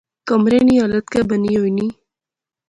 [0.27, 1.87] کمرے نی حالت کہہ بنی ہوئی نی